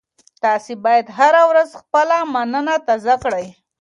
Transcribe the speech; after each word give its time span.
تاسي 0.43 0.73
باید 0.85 1.05
هره 1.19 1.41
ورځ 1.49 1.69
خپله 1.81 2.17
مننه 2.33 2.75
تازه 2.87 3.15
کړئ. 3.23 3.45